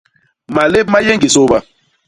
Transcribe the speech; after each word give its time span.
Malép 0.55 0.87
ma 0.91 0.99
yé 1.05 1.11
ñgi 1.17 1.29
sôba. 1.35 1.57